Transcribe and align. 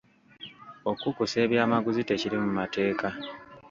Okukusa 0.91 1.35
ebyamaguzi 1.45 2.01
tekiri 2.09 2.35
mu 2.43 2.49
mateeka. 2.57 3.07